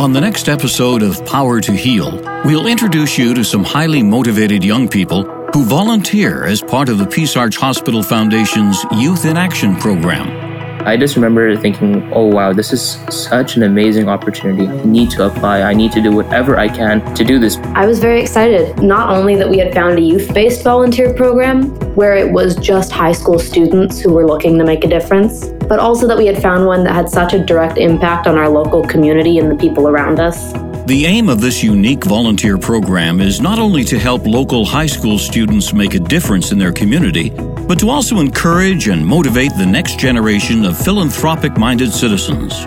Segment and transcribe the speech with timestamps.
[0.00, 4.64] On the next episode of Power to Heal, we'll introduce you to some highly motivated
[4.64, 9.76] young people who volunteer as part of the Peace Arch Hospital Foundation's Youth in Action
[9.76, 10.49] program.
[10.86, 14.66] I just remember thinking, oh wow, this is such an amazing opportunity.
[14.66, 15.62] I need to apply.
[15.62, 17.58] I need to do whatever I can to do this.
[17.74, 21.68] I was very excited, not only that we had found a youth based volunteer program
[21.94, 25.78] where it was just high school students who were looking to make a difference, but
[25.78, 28.82] also that we had found one that had such a direct impact on our local
[28.82, 30.54] community and the people around us.
[30.86, 35.18] The aim of this unique volunteer program is not only to help local high school
[35.18, 39.98] students make a difference in their community, but to also encourage and motivate the next
[39.98, 42.64] generation of philanthropic minded citizens.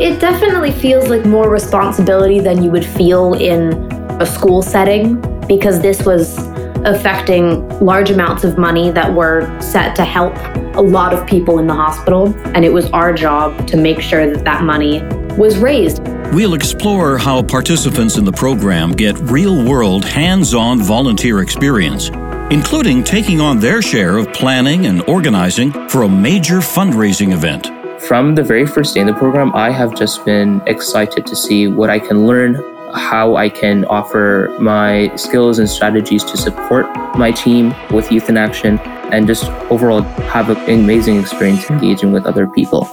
[0.00, 3.72] It definitely feels like more responsibility than you would feel in
[4.20, 6.36] a school setting because this was
[6.84, 10.34] affecting large amounts of money that were set to help
[10.76, 12.34] a lot of people in the hospital.
[12.54, 15.02] And it was our job to make sure that that money
[15.36, 16.02] was raised.
[16.34, 22.10] We'll explore how participants in the program get real world, hands on volunteer experience
[22.50, 27.70] including taking on their share of planning and organizing for a major fundraising event.
[28.02, 31.68] From the very first day in the program, I have just been excited to see
[31.68, 32.54] what I can learn,
[32.92, 38.36] how I can offer my skills and strategies to support my team with Youth in
[38.36, 38.78] Action,
[39.10, 42.84] and just overall have an amazing experience engaging with other people.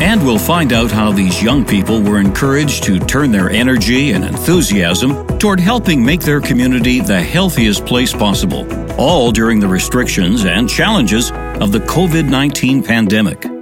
[0.00, 4.24] And we'll find out how these young people were encouraged to turn their energy and
[4.24, 8.66] enthusiasm toward helping make their community the healthiest place possible,
[9.00, 13.53] all during the restrictions and challenges of the COVID 19 pandemic.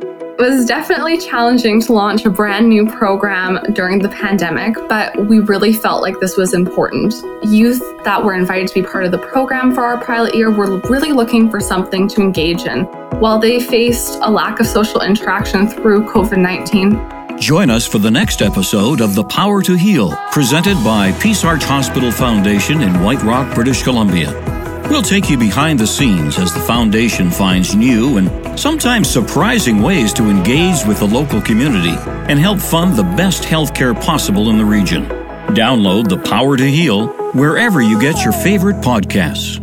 [0.42, 5.38] It was definitely challenging to launch a brand new program during the pandemic, but we
[5.38, 7.14] really felt like this was important.
[7.44, 10.78] Youth that were invited to be part of the program for our pilot year were
[10.90, 12.86] really looking for something to engage in
[13.20, 17.38] while they faced a lack of social interaction through COVID 19.
[17.38, 21.62] Join us for the next episode of The Power to Heal, presented by Peace Arch
[21.62, 24.51] Hospital Foundation in White Rock, British Columbia.
[24.92, 30.12] We'll take you behind the scenes as the foundation finds new and sometimes surprising ways
[30.12, 31.96] to engage with the local community
[32.30, 35.06] and help fund the best healthcare possible in the region.
[35.56, 39.61] Download The Power to Heal wherever you get your favorite podcasts.